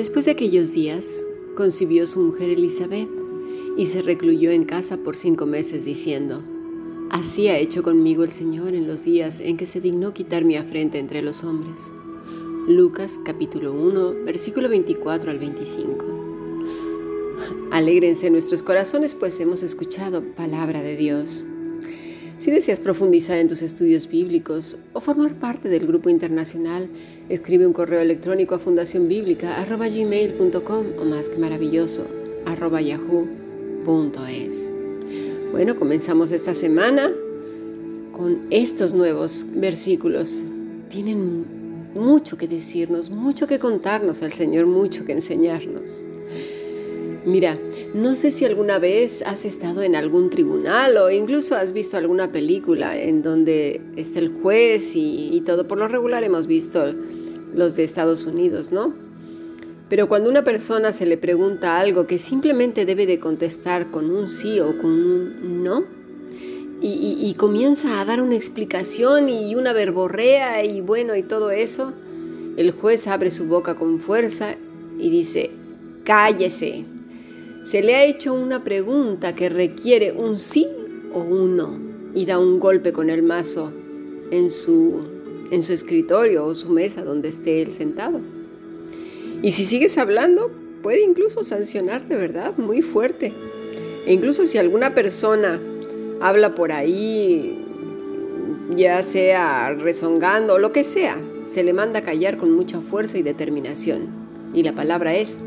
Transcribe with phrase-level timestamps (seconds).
[0.00, 3.10] Después de aquellos días, concibió su mujer Elizabeth
[3.76, 6.42] y se recluyó en casa por cinco meses diciendo,
[7.10, 10.56] Así ha hecho conmigo el Señor en los días en que se dignó quitar mi
[10.56, 11.92] afrenta entre los hombres.
[12.66, 16.06] Lucas capítulo 1, versículo 24 al 25.
[17.70, 21.44] Alégrense nuestros corazones pues hemos escuchado palabra de Dios.
[22.40, 26.88] Si deseas profundizar en tus estudios bíblicos o formar parte del grupo internacional,
[27.28, 32.06] escribe un correo electrónico a fundacionbiblica.gmail.com o más que maravilloso,
[32.46, 34.72] yahoo.es.
[35.52, 37.12] Bueno, comenzamos esta semana
[38.16, 40.42] con estos nuevos versículos.
[40.88, 41.44] Tienen
[41.94, 46.02] mucho que decirnos, mucho que contarnos al Señor, mucho que enseñarnos.
[47.24, 47.58] Mira,
[47.92, 52.32] no sé si alguna vez has estado en algún tribunal o incluso has visto alguna
[52.32, 55.68] película en donde está el juez y, todo.
[55.68, 56.94] Por lo regular hemos visto
[57.54, 58.94] los de Estados Unidos, ¿no?
[59.90, 64.28] Pero cuando una persona se le pregunta algo que simplemente debe de contestar con un
[64.28, 65.84] sí o con un no,
[66.80, 71.92] y, y comienza a dar una explicación y una verborrea y bueno y todo eso,
[72.56, 74.54] el juez abre su boca con fuerza
[74.98, 75.50] y dice,
[76.04, 76.86] cállese
[77.64, 80.68] se le ha hecho una pregunta que requiere un sí
[81.12, 81.78] o un no
[82.14, 83.72] y da un golpe con el mazo
[84.30, 85.00] en su,
[85.50, 88.20] en su escritorio o su mesa donde esté él sentado.
[89.42, 90.50] Y si sigues hablando,
[90.82, 92.56] puede incluso sancionarte, ¿verdad?
[92.56, 93.32] Muy fuerte.
[94.06, 95.60] E incluso si alguna persona
[96.20, 97.58] habla por ahí,
[98.76, 103.22] ya sea rezongando o lo que sea, se le manda callar con mucha fuerza y
[103.22, 104.08] determinación.
[104.54, 105.40] Y la palabra es,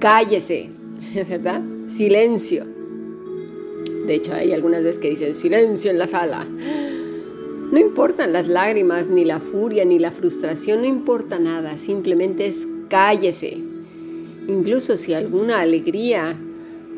[0.00, 0.77] cállese.
[1.28, 1.62] ¿verdad?
[1.84, 2.64] Silencio.
[4.06, 6.46] De hecho, hay algunas veces que dicen silencio en la sala.
[7.70, 12.66] No importan las lágrimas, ni la furia, ni la frustración, no importa nada, simplemente es
[12.88, 13.58] cállese.
[14.48, 16.38] Incluso si alguna alegría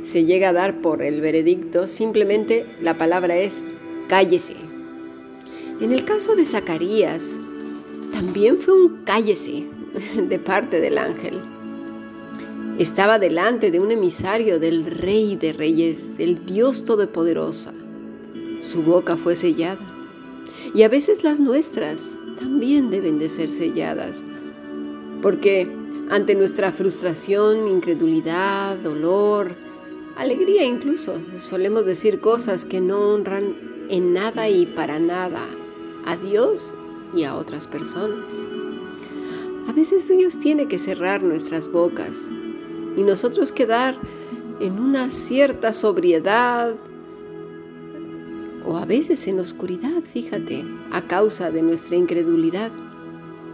[0.03, 3.65] se llega a dar por el veredicto, simplemente la palabra es
[4.09, 4.55] cállese.
[5.81, 7.41] En el caso de Zacarías,
[8.13, 9.67] también fue un cállese
[10.29, 11.41] de parte del ángel.
[12.81, 17.73] Estaba delante de un emisario del Rey de Reyes, del Dios Todopoderoso.
[18.63, 19.87] Su boca fue sellada.
[20.75, 24.25] Y a veces las nuestras también deben de ser selladas.
[25.21, 25.71] Porque
[26.09, 29.57] ante nuestra frustración, incredulidad, dolor,
[30.17, 33.57] alegría incluso, solemos decir cosas que no honran
[33.91, 35.45] en nada y para nada
[36.07, 36.75] a Dios
[37.15, 38.33] y a otras personas.
[39.69, 42.33] A veces Dios tiene que cerrar nuestras bocas
[42.97, 43.99] y nosotros quedar
[44.61, 46.77] en una cierta sobriedad
[48.67, 52.71] o a veces en oscuridad, fíjate, a causa de nuestra incredulidad,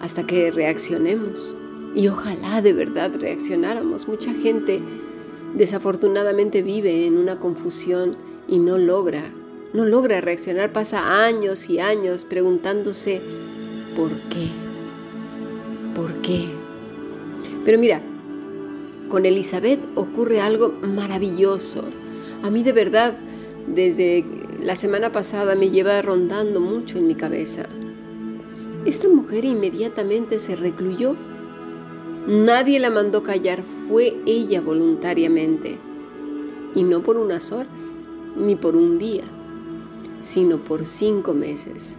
[0.00, 1.54] hasta que reaccionemos.
[1.94, 4.08] Y ojalá de verdad reaccionáramos.
[4.08, 4.82] Mucha gente
[5.54, 8.10] desafortunadamente vive en una confusión
[8.48, 9.22] y no logra,
[9.72, 10.72] no logra reaccionar.
[10.72, 13.22] Pasa años y años preguntándose,
[13.97, 14.48] ¿por qué?
[15.94, 16.48] ¿Por qué?
[17.64, 18.03] Pero mira,
[19.08, 21.84] con Elizabeth ocurre algo maravilloso.
[22.42, 23.16] A mí de verdad,
[23.66, 24.24] desde
[24.62, 27.66] la semana pasada me lleva rondando mucho en mi cabeza.
[28.84, 31.16] Esta mujer inmediatamente se recluyó.
[32.26, 35.78] Nadie la mandó callar, fue ella voluntariamente.
[36.74, 37.94] Y no por unas horas,
[38.36, 39.24] ni por un día,
[40.20, 41.98] sino por cinco meses.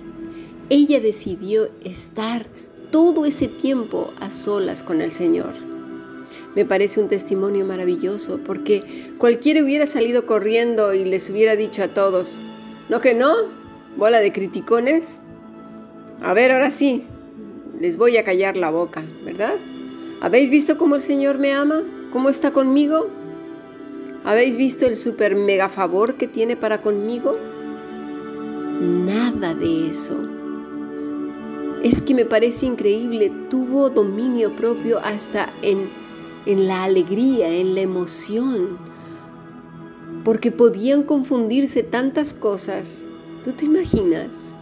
[0.69, 2.47] Ella decidió estar
[2.91, 5.76] todo ese tiempo a solas con el Señor
[6.57, 11.89] me parece un testimonio maravilloso, porque cualquiera hubiera salido corriendo y les hubiera dicho a
[11.89, 12.41] todos,
[12.89, 13.31] ¿no que no?
[13.95, 15.21] Bola de criticones.
[16.19, 17.03] A ver, ahora sí,
[17.79, 19.53] les voy a callar la boca, ¿verdad?
[20.19, 21.83] ¿Habéis visto cómo el Señor me ama?
[22.11, 23.07] ¿Cómo está conmigo?
[24.23, 27.37] ¿Habéis visto el super mega favor que tiene para conmigo?
[28.81, 30.27] Nada de eso.
[31.83, 36.06] Es que me parece increíble, tuvo dominio propio hasta en
[36.47, 38.77] en la alegría, en la emoción,
[40.23, 43.05] porque podían confundirse tantas cosas.
[43.43, 44.53] ¿Tú te imaginas?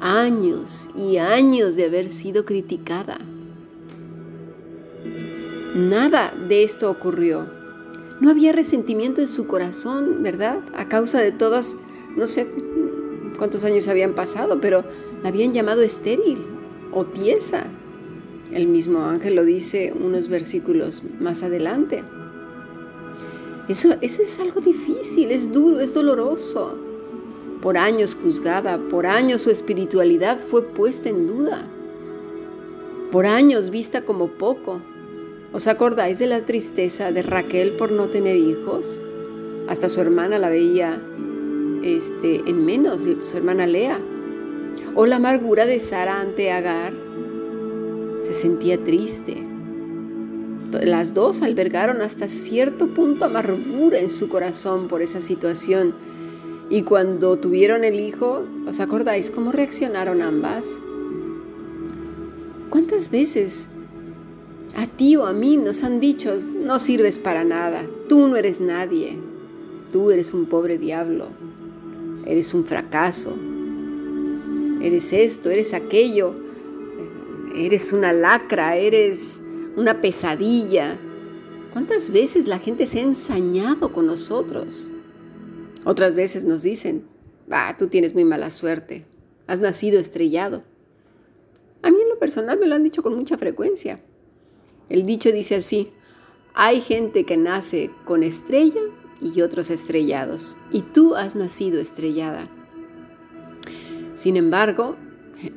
[0.00, 3.18] Años y años de haber sido criticada.
[5.74, 7.46] Nada de esto ocurrió.
[8.20, 10.60] No había resentimiento en su corazón, ¿verdad?
[10.76, 11.76] A causa de todas,
[12.14, 12.46] no sé
[13.38, 14.84] cuántos años habían pasado, pero
[15.22, 16.46] la habían llamado estéril
[16.92, 17.64] o tiesa.
[18.54, 22.04] El mismo ángel lo dice unos versículos más adelante.
[23.68, 26.78] Eso, eso es algo difícil, es duro, es doloroso.
[27.60, 31.66] Por años juzgada, por años su espiritualidad fue puesta en duda.
[33.10, 34.80] Por años vista como poco.
[35.52, 39.02] ¿Os acordáis de la tristeza de Raquel por no tener hijos?
[39.66, 41.02] Hasta su hermana la veía
[41.82, 43.98] este, en menos, su hermana Lea.
[44.94, 47.03] O la amargura de Sara ante Agar.
[48.24, 49.36] Se sentía triste.
[50.82, 55.94] Las dos albergaron hasta cierto punto amargura en su corazón por esa situación.
[56.70, 60.80] Y cuando tuvieron el hijo, ¿os acordáis cómo reaccionaron ambas?
[62.70, 63.68] ¿Cuántas veces
[64.74, 68.60] a ti o a mí nos han dicho, no sirves para nada, tú no eres
[68.60, 69.18] nadie,
[69.92, 71.26] tú eres un pobre diablo,
[72.26, 73.36] eres un fracaso,
[74.82, 76.34] eres esto, eres aquello,
[77.54, 79.42] eres una lacra, eres
[79.76, 80.98] una pesadilla.
[81.72, 84.90] ¿Cuántas veces la gente se ha ensañado con nosotros?
[85.84, 87.06] Otras veces nos dicen,
[87.50, 89.06] ah, tú tienes muy mala suerte,
[89.46, 90.64] has nacido estrellado.
[91.82, 94.00] A mí en lo personal me lo han dicho con mucha frecuencia.
[94.88, 95.92] El dicho dice así,
[96.54, 98.80] hay gente que nace con estrella
[99.20, 102.48] y otros estrellados, y tú has nacido estrellada.
[104.14, 104.96] Sin embargo,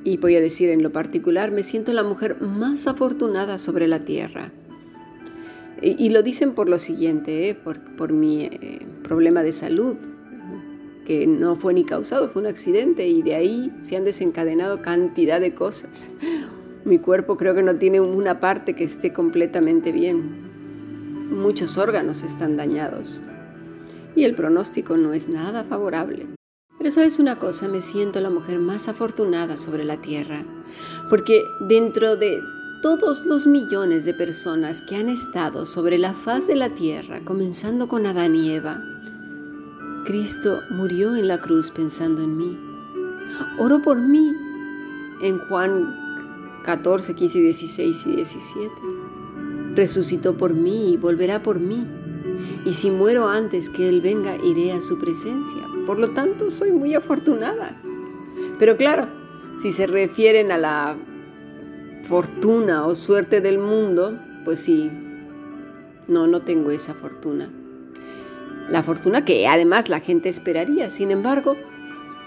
[0.04, 4.00] y voy a decir en lo particular, me siento la mujer más afortunada sobre la
[4.00, 4.52] tierra.
[5.82, 7.54] Y, lo dicen por lo siguiente, ¿eh?
[7.54, 9.96] por, mi eh, problema de salud,
[11.06, 15.40] que no fue ni causado, fue un accidente y de ahí se han desencadenado cantidad
[15.40, 16.10] de cosas.
[16.84, 20.48] Mi cuerpo creo que no tiene una parte que esté completamente bien.
[21.30, 23.22] Muchos órganos están dañados
[24.16, 26.37] y el pronóstico no es nada favorable.
[26.78, 30.46] Pero sabes una cosa, me siento la mujer más afortunada sobre la tierra,
[31.10, 32.40] porque dentro de
[32.84, 37.88] todos los millones de personas que han estado sobre la faz de la tierra, comenzando
[37.88, 38.84] con Adán y Eva,
[40.06, 42.58] Cristo murió en la cruz pensando en mí.
[43.58, 44.32] Oro por mí
[45.22, 48.72] en Juan 14, 15, 16 y 17.
[49.74, 51.88] Resucitó por mí y volverá por mí
[52.66, 55.62] y si muero antes que Él venga, iré a su presencia.
[55.86, 57.81] Por lo tanto, soy muy afortunada.
[58.60, 59.07] Pero claro,
[59.57, 60.98] si se refieren a la
[62.04, 64.92] fortuna o suerte del mundo, pues sí,
[66.07, 67.50] no, no tengo esa fortuna.
[68.69, 70.90] La fortuna que además la gente esperaría.
[70.90, 71.56] Sin embargo,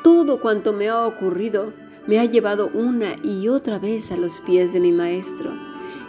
[0.03, 1.73] todo cuanto me ha ocurrido
[2.07, 5.53] me ha llevado una y otra vez a los pies de mi Maestro,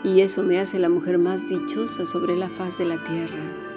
[0.04, 3.71] y eso me hace la mujer más dichosa sobre la faz de la tierra.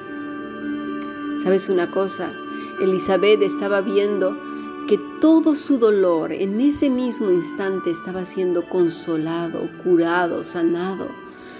[1.44, 2.32] ¿Sabes una cosa?
[2.80, 4.34] Elizabeth estaba viendo
[4.88, 11.08] que todo su dolor en ese mismo instante estaba siendo consolado, curado, sanado.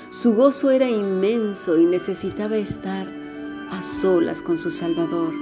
[0.09, 3.07] Su gozo era inmenso y necesitaba estar
[3.71, 5.35] a solas con su Salvador,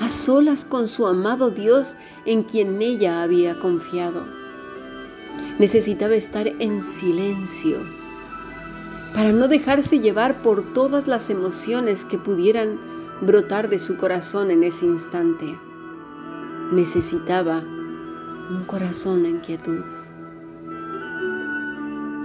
[0.00, 4.26] a solas con su amado Dios en quien ella había confiado.
[5.58, 7.78] Necesitaba estar en silencio
[9.14, 12.92] para no dejarse llevar por todas las emociones que pudieran
[13.24, 15.58] brotar de su corazón en ese instante.
[16.72, 19.84] Necesitaba un corazón en quietud.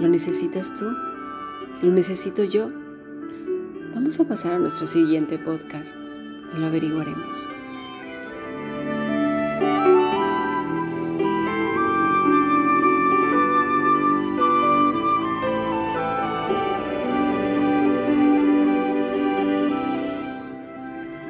[0.00, 0.90] ¿Lo necesitas tú?
[1.82, 2.70] ¿Lo necesito yo?
[3.94, 5.96] Vamos a pasar a nuestro siguiente podcast
[6.54, 7.48] y lo averiguaremos.